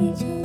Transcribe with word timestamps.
each. 0.00 0.37